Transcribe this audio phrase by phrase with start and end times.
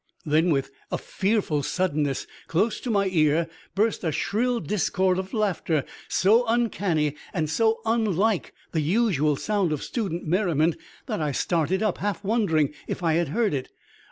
[0.25, 5.85] Then, with a fearful suddenness, close to my ear burst a shrill discord of laughter,
[6.07, 10.75] so uncanny and so unlike the usual sound of student merriment
[11.05, 13.69] that I started up, half wondering if I had heard it.